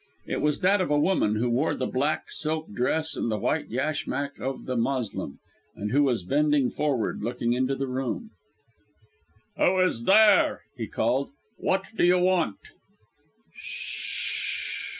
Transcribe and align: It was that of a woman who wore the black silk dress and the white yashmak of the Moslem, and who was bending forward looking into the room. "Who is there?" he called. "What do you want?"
It 0.25 0.41
was 0.41 0.61
that 0.61 0.81
of 0.81 0.89
a 0.89 0.97
woman 0.99 1.35
who 1.35 1.47
wore 1.51 1.75
the 1.75 1.85
black 1.85 2.31
silk 2.31 2.71
dress 2.73 3.15
and 3.15 3.31
the 3.31 3.37
white 3.37 3.69
yashmak 3.69 4.39
of 4.39 4.65
the 4.65 4.75
Moslem, 4.75 5.37
and 5.75 5.91
who 5.91 6.01
was 6.01 6.23
bending 6.23 6.71
forward 6.71 7.21
looking 7.21 7.53
into 7.53 7.75
the 7.75 7.85
room. 7.85 8.31
"Who 9.57 9.79
is 9.81 10.05
there?" 10.05 10.61
he 10.75 10.87
called. 10.87 11.29
"What 11.57 11.83
do 11.95 12.03
you 12.03 12.17
want?" 12.17 12.57